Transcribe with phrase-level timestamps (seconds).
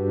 [0.00, 0.06] は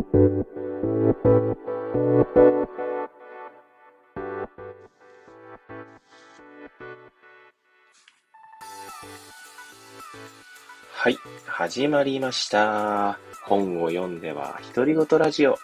[11.10, 11.18] い、
[11.48, 13.18] 始まりました。
[13.46, 15.58] 本を読んでは独り言ラジオ。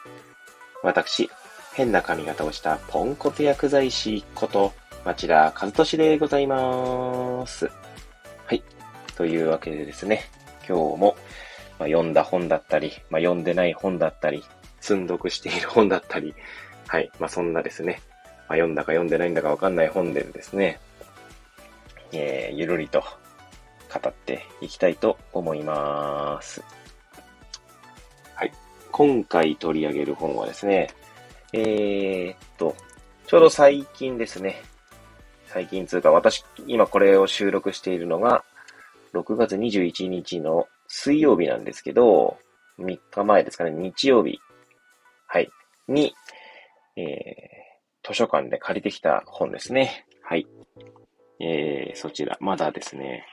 [0.82, 1.30] 私、
[1.76, 4.73] 変な髪型をしたポンコツ薬剤師こと
[5.05, 7.70] 町田和俊でございます。
[8.48, 8.64] はい、
[9.16, 10.23] というわけでですね、
[10.68, 11.16] 今日も、
[11.86, 14.43] まあ、読んだ本だったり、まあ、読んでない本だったり、
[14.81, 16.34] 積んどくしている本だったり、
[16.88, 18.02] はい、まあ、そんなですね、
[18.49, 20.79] まあ、読んだか読んでないんだかわかんない本でですね、
[22.12, 26.63] えー、ゆるりと語っていきたいと思います。
[28.34, 28.52] はい。
[28.91, 30.90] 今回取り上げる本はですね、
[31.54, 32.76] えー、っと、
[33.27, 34.63] ちょうど最近ですね、
[35.45, 38.43] 最近つうか私、今これを収録しているのが、
[39.13, 42.38] 6月21日の水曜日なんですけど、
[42.80, 44.39] 3日前ですかね、日曜日、
[45.27, 45.49] はい、
[45.88, 46.13] に、
[46.95, 50.05] えー、図書館で借りてきた本ですね。
[50.23, 50.48] はい。
[51.40, 53.26] えー、そちら、まだですね、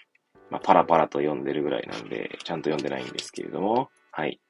[0.51, 4.41] まあ、パラパラと読んでるぐらいなんで、ちゃんと読んでないんですけれども、はい。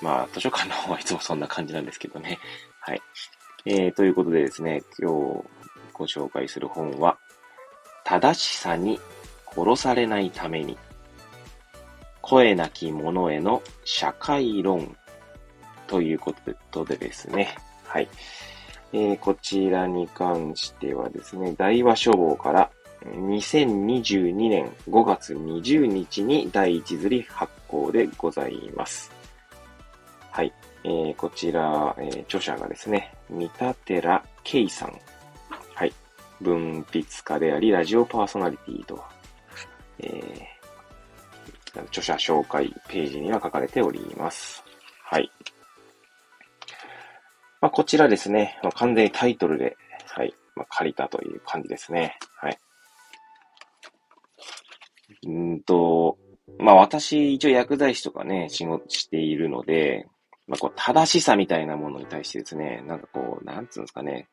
[0.00, 2.38] まあ、図書館の方はいつもそんな感じなんですけどね。
[2.80, 3.02] はい。
[3.66, 5.44] えー、ということでですね、今日
[5.92, 7.18] ご紹介する本は、
[8.04, 8.98] 正しさに
[9.54, 10.76] 殺されないために、
[12.32, 14.96] 声なき者への社会論
[15.86, 16.34] というこ
[16.70, 18.08] とでですね、はい。
[18.94, 22.70] えー、こちらに関してはですね、大和書房から
[23.04, 29.12] 2022年5月20日に第一釣り発行でございます。
[30.30, 30.50] はい。
[30.84, 34.98] えー、こちら、えー、著者がですね、三田寺圭さん。
[35.74, 35.92] はい。
[36.40, 39.04] 文筆家であり、ラジオパーソナリティと、
[39.98, 40.61] えー、
[41.80, 44.62] 著者紹介ページには書かれております。
[45.04, 45.30] はい。
[47.60, 52.18] まあ、こちらですね、まあ、完全にタイトルで、はい、まあ、借りたという感じですね。
[52.36, 52.58] はい。
[55.26, 56.18] うんと、
[56.58, 60.06] まあ私、一応薬剤師とかね、仕事しているので、
[60.48, 64.28] まあこう、正しさみたいなものに対してですね、なんかこう、なんつうんですかね、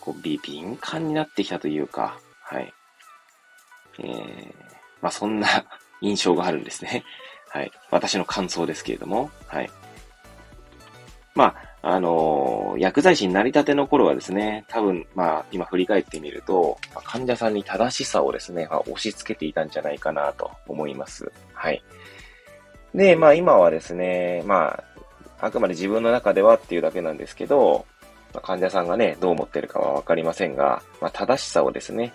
[0.00, 2.72] こう、び敏感になってきたというか、はい。
[4.00, 4.54] えー、
[5.02, 5.46] まあそんな
[6.00, 7.04] 印象があるんですね。
[7.50, 7.72] はい。
[7.90, 9.70] 私の感想ですけれども、はい。
[11.34, 21.30] まあ、あのー薬剤師になりたての頃はですね、多分、まあ、今振り返ってみると、患者さんに正しさをですね、まあ、押し付けていたんじゃないかなと思います。
[21.54, 21.82] はい。
[22.94, 24.82] で、まあ今はですね、ま
[25.40, 27.86] あ、あくまで自分の中ではっていうだけなんですけど、
[28.32, 32.12] まあ、患者さんがね、どう思ってるかはわかりませんが、まあ正しさをですね、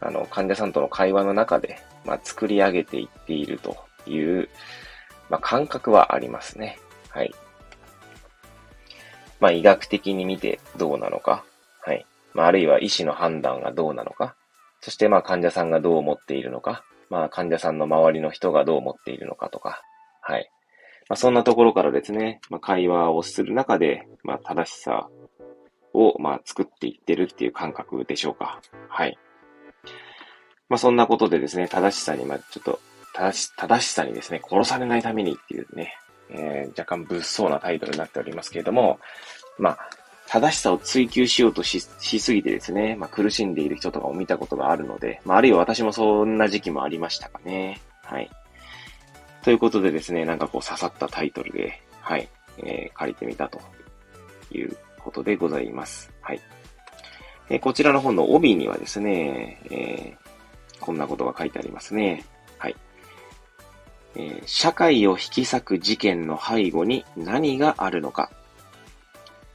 [0.00, 3.76] あの、患者さんとの会話の中で、まあ作り上げていっていると
[4.06, 4.48] いう、
[5.30, 6.78] まあ感覚はありますね。
[7.10, 7.34] はい。
[9.40, 11.44] まあ、医学的に見てどうなのか。
[11.80, 12.06] はい。
[12.34, 14.34] まあ、あるいは医師の判断がどうなのか。
[14.80, 16.84] そして、まあ、患者さんがどう思っているのか。
[17.10, 19.82] まあ、患者さんの周りの人がどう思っているのかとか。
[20.20, 20.50] はい。
[21.08, 25.08] まあ、そんなところからですね、まあ、会話をする中で、まあ、正しさ
[25.92, 28.60] を、まあ、作っていってるっていう感覚でしょうか。
[28.88, 29.18] はい。
[30.68, 32.80] まあ、そんなことでですね、正しさに、まあ、ちょっと、
[33.14, 35.94] 正し、正しさにですね、殺されないためにっていうね、
[36.30, 38.98] えー、若干物騒なタイトルになっておりますけれども、
[39.58, 39.78] まあ、
[40.28, 47.80] 正しさを追求しようとし、しすぎてですね、まあ、苦しんでいる人とかを見たことがあるので、まあ、あるいは私もそんな時期もありましたかね。
[48.02, 48.30] はい。
[49.42, 52.28] ということでですね、なんかこう刺さったタイトルで、はい、
[52.58, 53.60] えー、借りてみたと
[54.50, 56.12] いうことでございます。
[56.20, 56.40] はい。
[57.48, 60.25] えー、こちらの本の帯にはですね、えー、
[60.80, 62.24] こんなことが書いてありますね。
[62.58, 62.76] はい。
[64.14, 68.30] えー社会を引き裂く事件の背後に何があるのか。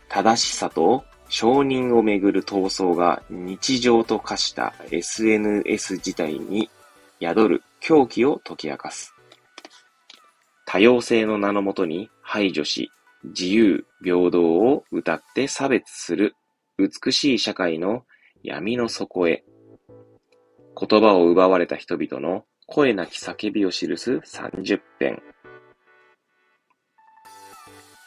[0.09, 6.69] 正しさと承認をめぐる闘争が日常と化した SNS 自体に
[7.21, 9.13] 宿る狂気を解き明かす。
[10.65, 12.91] 多様性の名のもとに排除し、
[13.23, 16.35] 自由、平等を謳って差別する
[16.77, 18.03] 美しい社会の
[18.43, 19.43] 闇の底へ。
[20.81, 25.21] 言葉を奪われた人々の声なき叫びを記す30編。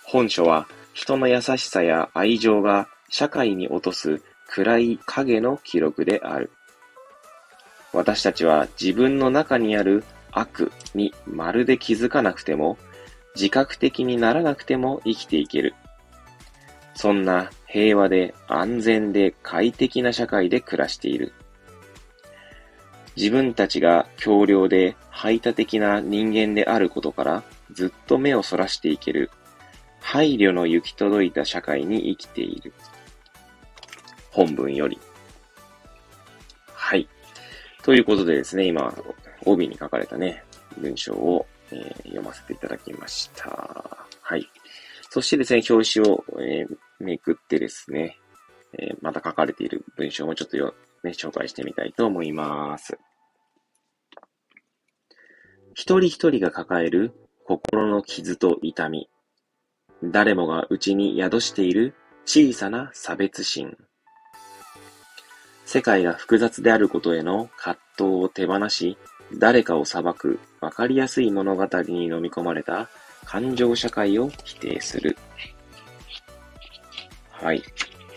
[0.05, 6.51] 本書は人の優しさや愛情が社会に落とす暗い影の記録である。
[7.93, 12.77] 私たちは自分の中にある悪にまるで気づかなくても、
[13.37, 15.75] 自覚的にならなくても生きていける。
[16.97, 21.35] そんな平和で安全で快適な社会で暮らしている。
[23.17, 29.31] 自分たちが強量で排他的な人間であることからずっと目をそらしていける
[30.01, 32.73] 配慮の行き届いた社会に生きている。
[34.31, 34.99] 本文より。
[36.73, 37.09] はい。
[37.83, 38.95] ということでですね、今、
[39.47, 40.45] 帯に書かれたね、
[40.77, 44.07] 文章を、えー、読ませていただきました。
[44.21, 44.47] はい。
[45.09, 48.19] そしてですね、表紙を、えー、めくってですね、
[48.79, 52.99] えー、また書かれている文章もちょっとよ、ね、紹介してみたいと思います。
[55.75, 57.13] 一人一人が抱える
[57.47, 59.09] 心の傷と痛み。
[60.03, 63.77] 誰もが内に宿している小さな差別心。
[65.67, 68.97] 世界が複雑であることへの葛藤を手放し、
[69.39, 72.89] 誰かを裁くわかりやすい物語に飲み込まれた
[73.25, 75.17] 感情社会を否定する。
[77.31, 77.63] はい。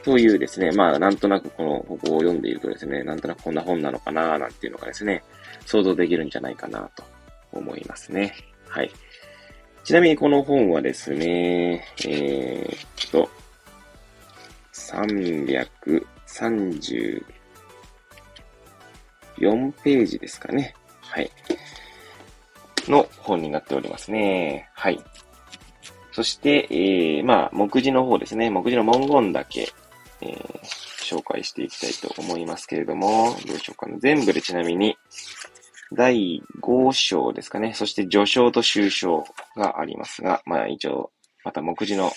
[0.08, 5.22] というですね、まあ、なんとなくこの、ここを読んでいるとですね、なんとなくこんな本なのかななんていうのがですね、
[5.66, 7.04] 想像できるんじゃないかなと
[7.52, 8.34] 思いますね。
[8.70, 8.92] はい。
[9.84, 13.30] ちなみにこの本はですね、えー、っと、
[14.72, 17.26] 334
[19.84, 20.74] ページですかね。
[21.02, 21.30] はい。
[22.88, 24.70] の本になっておりますね。
[24.74, 25.04] はい。
[26.14, 28.50] そして、えー、まあ、目次の方ですね。
[28.50, 29.68] 目次の文言だけ、
[30.22, 30.60] えー、
[31.00, 33.98] 紹介していきたいと思いますけれども、どうしようかな。
[34.00, 34.98] 全部でちなみに、
[35.94, 37.74] 第5章ですかね。
[37.74, 39.26] そして序章と終章
[39.56, 41.12] がありますが、まあ一応、
[41.44, 42.12] また目次の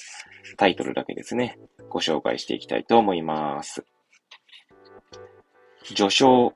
[0.57, 1.59] タイトルだけですね。
[1.89, 3.85] ご紹介していきたいと思います。
[5.85, 6.55] 序章。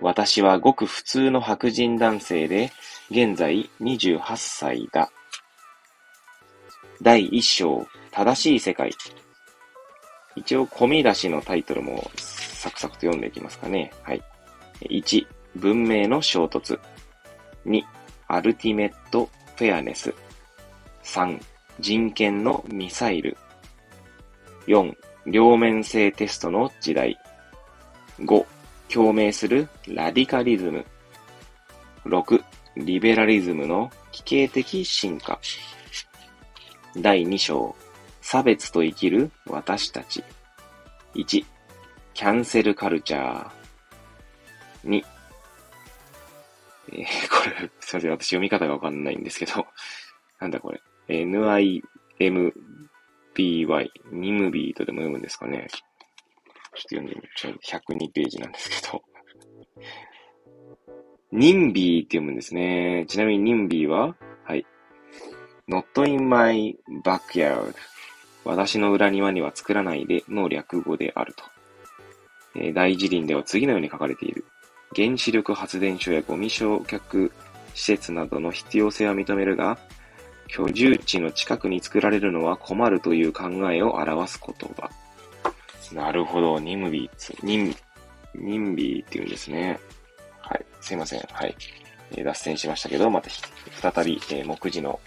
[0.00, 2.72] 私はごく普通の白人男性で、
[3.10, 5.10] 現在28歳だ。
[7.00, 8.92] 第1章、正しい世界。
[10.36, 13.92] 一応、込み出しのタイトルもサクサクと読んでいきますかね。
[14.02, 14.22] はい。
[14.80, 15.26] 1、
[15.56, 16.78] 文明の衝突。
[17.66, 17.82] 2、
[18.28, 20.14] アルティメットフェアネス。
[21.04, 21.38] 3、
[21.80, 23.36] 人権のミサイル。
[24.66, 24.94] 4、
[25.26, 27.18] 両面性テストの時代。
[28.20, 28.46] 5、
[28.88, 30.84] 共鳴するラディカリズム。
[32.04, 32.42] 6、
[32.76, 35.38] リベラリズムの奇形的進化。
[36.96, 37.74] 第2章、
[38.32, 40.24] 差別と生きる私たち。
[41.14, 41.44] 1、
[42.14, 44.88] キャンセルカルチャー。
[44.88, 45.04] 2、
[46.92, 49.66] えー、 これ、すいません、私読み方がわかんないんですけど、
[50.40, 50.80] なんだこれ。
[51.08, 51.82] NIMBY、
[54.12, 55.66] ニムビーとでも読むんですかね。
[55.70, 55.80] ちょっ
[56.72, 57.58] と読んでみちゃう。
[57.62, 59.04] 102ページなんですけど。
[61.32, 63.04] ニンビーって読むんですね。
[63.08, 64.64] ちなみにニンビーは、はい。
[65.68, 66.74] not in my
[67.04, 67.74] backyard
[68.44, 71.44] 私の裏庭には作らないでの略語であると。
[72.54, 74.44] えー、大辞林では次のように書かれている。
[74.94, 77.30] 原子力発電所やゴミ焼却
[77.74, 79.78] 施設などの必要性は認めるが、
[80.48, 84.90] 居住地の近くに作られるのは困るという考えを表す言葉。
[85.94, 86.58] なるほど。
[86.58, 87.76] ニムビー、ニン、
[88.34, 89.78] ニンビーって言うんですね。
[90.40, 90.64] はい。
[90.80, 91.20] すいません。
[91.32, 91.56] はい。
[92.12, 95.00] えー、脱線しましたけど、また再び、えー、目次の、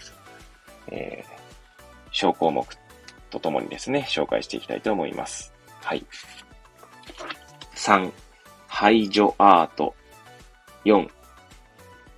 [0.88, 2.66] えー、小項目
[3.36, 5.52] とともにですね、紹介していきたいと思います。
[5.82, 6.04] はい。
[7.74, 8.10] 3、
[8.66, 9.94] 排除アート。
[10.86, 11.08] 4、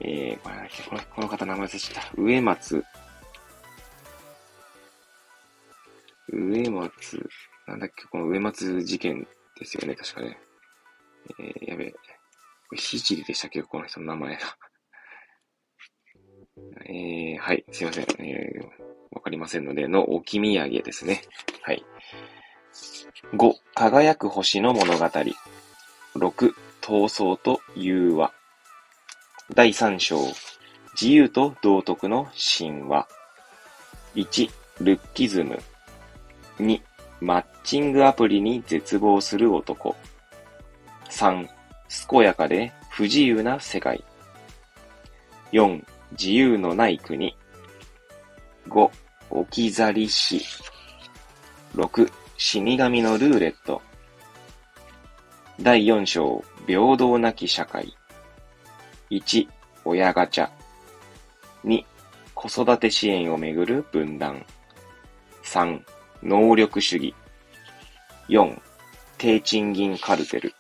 [0.01, 2.13] えー、これこのこの方名前忘れちゃった。
[2.17, 2.85] 植松。
[6.29, 7.31] 植松
[7.67, 9.27] なんだっけ、この植松事件
[9.59, 10.39] ですよね、確かね。
[11.41, 11.91] えー、やべえ。
[11.91, 11.99] こ
[12.73, 14.41] れ、ひじりでしたっけ、この人の名前が。
[16.87, 18.05] えー、はい、すいません。
[18.21, 18.88] えー、
[19.19, 21.23] わかりませんので、の置き土産ですね。
[21.63, 21.85] はい。
[23.35, 25.05] 5、輝く星の物語。
[25.07, 25.35] 6、
[26.15, 28.33] 闘争と融和。
[29.53, 30.19] 第3章、
[30.93, 33.09] 自由と道徳の神話。
[34.15, 34.51] 1、
[34.83, 35.61] ルッキズム。
[36.61, 36.81] 2、
[37.21, 39.97] マッチングアプリに絶望する男。
[41.11, 41.49] 3、
[42.09, 44.05] 健やかで不自由な世界。
[45.51, 47.37] 4、自由のない国。
[48.69, 50.43] 5、置き去り死。
[51.75, 53.83] 6、死神のルーレット。
[55.61, 57.93] 第4章、平等なき社会。
[59.11, 59.49] 1、
[59.85, 60.49] 親ガチャ。
[61.65, 61.85] 2、
[62.35, 64.45] 子育て支援をめぐる分断。
[65.43, 65.83] 3、
[66.23, 67.15] 能力主義。
[68.29, 68.61] 4、
[69.19, 70.55] 低賃金カルテル。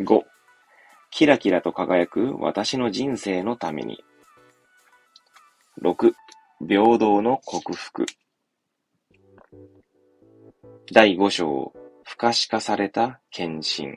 [0.00, 0.24] 5、
[1.10, 4.02] キラキラと輝く私の人生のために。
[5.82, 6.12] 6、
[6.60, 8.04] 平等の克服。
[10.92, 11.72] 第5章、
[12.02, 13.96] 不可視化された献身。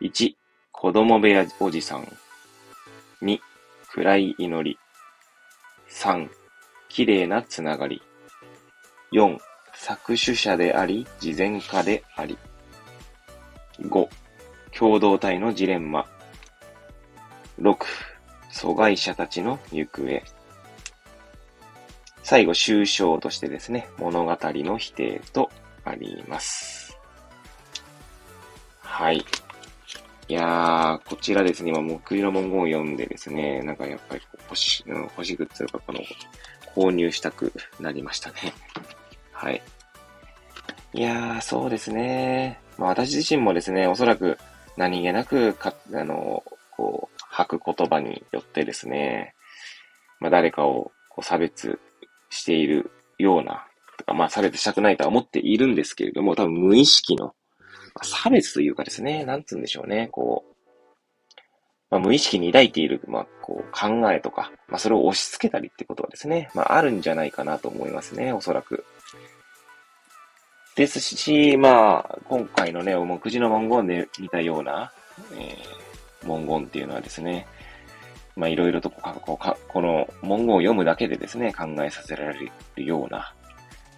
[0.00, 0.34] 1、
[0.72, 2.08] 子供部屋おじさん。
[3.20, 3.38] 2、
[3.90, 4.78] 暗い祈り。
[5.90, 6.26] 3、
[6.88, 8.00] 綺麗なつながり。
[9.12, 9.38] 4、
[9.74, 12.38] 作取者であり、事前化であり。
[13.82, 14.08] 5、
[14.76, 16.08] 共同体のジレンマ。
[17.60, 18.11] 6、
[18.52, 20.22] 阻害者たちの行方。
[22.22, 25.50] 最後、終章としてですね、物語の否定と
[25.84, 26.96] あります。
[28.80, 29.24] はい。
[30.28, 36.00] いやー、こちらですね、今、目次の文言を読んでですね、なんかやっぱり星、うん、星グッズとかこの、
[36.76, 38.36] 購入したくなりましたね。
[39.32, 39.62] はい。
[40.94, 42.60] いやー、そうですね。
[42.78, 44.38] まあ私自身もですね、おそらく
[44.76, 49.34] 何気なくか、あの、こう、吐く言葉によってですね、
[50.20, 51.80] まあ誰かをこう差別
[52.30, 53.66] しているような、
[53.98, 57.34] とかまあ差別したくないとは思っているんですけれども、多分無意識の
[57.94, 60.52] ま、差別というかですね、なんつうんでしょうね、こう、
[61.90, 68.84] まあ、無意識に抱いている、まあ、こう、考えとか、まあ、それを押し付けたりってことはですね、まあ、あるんじゃないかなと思いますね、おそらく。
[70.74, 74.90] ですし、まあ、今回のね、目次の文言で見たような、
[75.34, 75.81] えー、
[76.24, 77.46] 文言っていうのはですね、
[78.36, 83.34] まあ、いろいろとこの文言を読むだけでですね、考えさせられるような、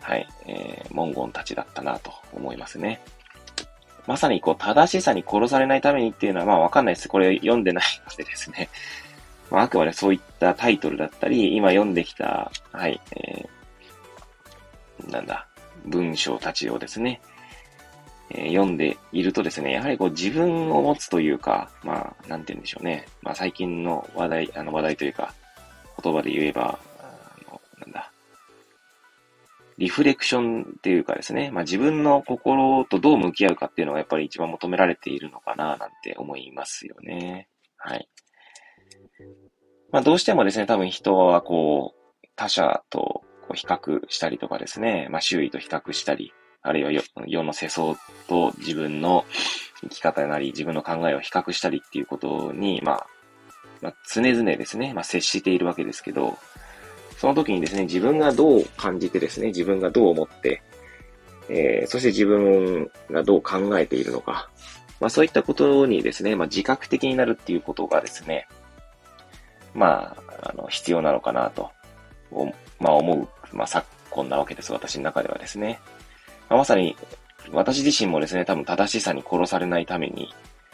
[0.00, 3.00] はい、えー、文言たちだったなと思いますね。
[4.06, 7.08] まさにこう、正しさに殺されないためにっていうのはまあわかんないです。
[7.08, 8.68] これ読んでないのでですね。
[9.50, 15.46] まあ、あくまでそういったタイトルだったり、今読んできた、はい、えー、なんだ、
[15.84, 17.20] 文章たちをですね、
[18.36, 23.06] え、読んでいるとですね、やはりこう自分を持つというか、まあ、なんて言うんでしょうね。
[23.22, 25.34] まあ最近の話題、あの話題というか、
[26.02, 26.78] 言葉で言えば、
[27.78, 28.10] なんだ、
[29.78, 37.48] リフレクションっていうかですね、まあ自分の心とどう向き合うかっていうのがやっぱり一番求められているのかななんて思いますよね。
[37.76, 38.08] はい。
[39.90, 46.32] まあどうしてもですね、多分人はこう、他者とこう比較したりとかですね、まあ周囲と比較したり、
[46.64, 46.90] あるいは
[47.26, 47.94] 世の世相
[48.26, 49.24] と自分の
[49.82, 53.06] 生き方なり、自分の考えを比較したりっていうことに、まあ、
[53.82, 56.38] まあ、常々ですね、まあ接しているわけですけど、
[57.18, 60.62] その時にですね、自分がどう感じてですね、自分がどう思って、
[61.50, 64.48] えー、そして自分がどう考えているのか、
[65.00, 68.48] まあそういったことにですね、まあ自覚的になるっていうことがですね、
[69.74, 71.70] まあ、あの、必要なのかなと、
[72.80, 75.78] まあ思う、まあ昨今なわけです、私の中ではですね。
[76.48, 76.96] まあ、まさに、
[77.52, 80.32] 私自身もですね、多分正しさに殺されないために、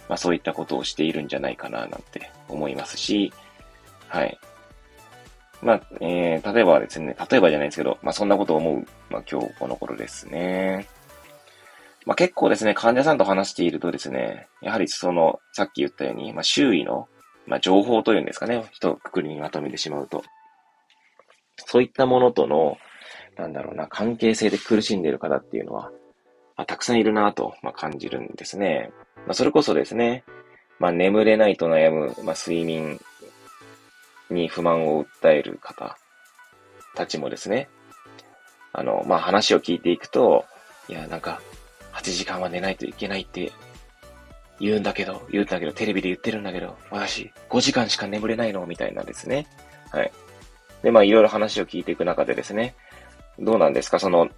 [0.08, 3.32] まあそういったことをしているんじゃないかななんて思いますし、
[4.08, 4.38] はい。
[5.62, 10.88] まあ、えー、例えばですね、例えばじゃないですけど、まあそんなことを思う、まあ今日この頃ですね。
[12.06, 17.08] まあ結構ですね、患者さんと話しているとですね、やはりその、さっき言ったように、まあ周囲の、
[17.46, 20.24] まあ情報というんですかね、一括りにまとめてしまうと。
[21.56, 22.78] そういったものとの、
[23.36, 25.90] なんだろうな、関係性で苦しんでいる方っていうのは、
[26.56, 28.90] あ、たくさんいるなと、まあ、感じるんですね。
[29.26, 30.24] まあ、それこそですね、
[30.78, 33.00] まあ、眠れないと悩む、まあ、睡眠
[34.30, 35.96] に不満を訴える方
[36.94, 37.68] たちもですね、
[38.72, 40.44] あの、まあ、話を聞いていくと、
[40.88, 41.40] いや、なんか、
[41.92, 43.52] 8時間は寝ないといけないって
[44.60, 49.46] 言うんだけど、言うんだけど、テレビで言ってるんだけど、私、5時間しか眠れないのみたいなですね。
[49.90, 50.12] はい。
[50.82, 52.74] で、まあ、いろいろ話を聞いていく中でですね、
[53.40, 53.98] どうなんですか？
[53.98, 54.28] その、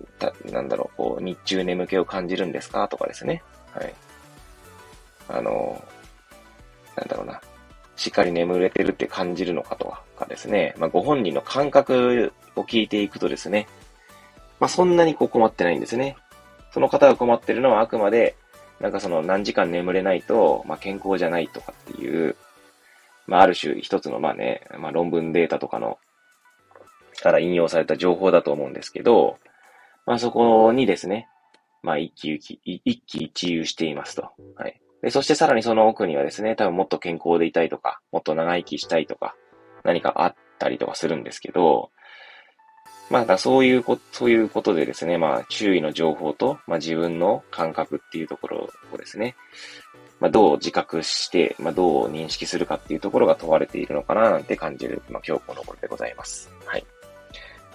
[0.50, 2.86] なんだろう、こう、日中眠気を感じるんですか？
[2.88, 3.42] とかですね。
[3.74, 3.94] はい。
[5.28, 5.82] あの、
[6.96, 7.40] なんだろうな。
[7.96, 10.74] しっかり眠れてるって感じるのかとかですね。
[10.78, 13.66] まあ、ご本人の感覚を聞いていくとですね。
[14.60, 16.16] まあ、そんなにこう困ってないんですね。
[16.72, 18.36] その方が困ってるのはあくまで、
[18.80, 22.36] なんかその何時間眠れないと、まあ、健康じゃないとかっていう、
[23.26, 25.98] まあ、ある種一つのまあね、まあ、論文データとかの、
[27.22, 29.38] から引用された情報だと思うんですけど、
[30.06, 31.28] まあ、そこにですね、
[31.82, 34.30] まあ、一喜一一喜一憂していますと。
[34.56, 34.80] はい。
[35.02, 39.34] で、そしてさらにその奥にはですね、多分もっと健康でいたいとか、もっと長生きしたいとか、
[39.84, 41.90] 何かあったりとかするんですけど、
[43.10, 49.36] まあ、そういうこと、そういうことでですね、まあ、周囲の情報と、まあ、自分の感覚っていうところをですね、
[50.20, 56.50] まあ、どう自覚して、まあ、どう認識するかっていうところが問われているのかななんて感じる、まあ、今日この頃でございます。
[56.64, 56.86] はい。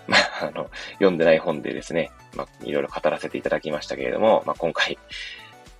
[0.09, 4.97] まあ、あの、読んでない本でですね、まあ、いろいろ語らせていただきましたけれども、まあ、今回、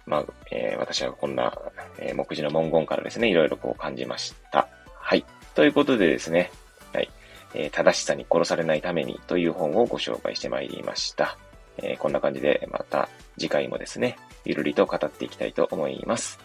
[0.06, 1.58] まあ、えー、私はこんな、
[2.00, 4.68] えー、目次の文言からですね、いろいろこう感じました。
[4.94, 5.26] はい。
[5.54, 6.52] ということでですね、
[6.94, 7.10] はい。
[7.54, 11.38] えー、正しさに殺されないためにという本をご紹介してまいりました。
[11.78, 16.40] えー、こんな感じでまた次回もですね、ゆるりと語っていきたいと思います。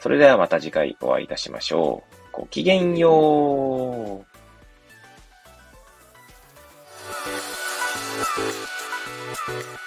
[0.00, 2.16] それではまた次回お会いいたしましょう。
[2.32, 4.35] ごきげんよう。
[9.48, 9.85] You.